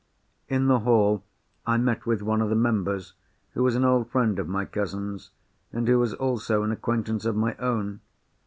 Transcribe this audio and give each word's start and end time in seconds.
In 0.47 0.65
the 0.65 0.79
hall, 0.79 1.23
I 1.67 1.77
met 1.77 2.07
with 2.07 2.23
one 2.23 2.41
of 2.41 2.49
the 2.49 2.55
members, 2.55 3.13
who 3.53 3.61
was 3.61 3.75
an 3.75 3.85
old 3.85 4.09
friend 4.09 4.39
of 4.39 4.47
my 4.49 4.65
cousin's, 4.65 5.29
and 5.71 5.87
who 5.87 5.99
was 5.99 6.15
also 6.15 6.63
an 6.63 6.71
acquaintance 6.71 7.23
of 7.23 7.35
my 7.35 7.53
own. 7.57 7.99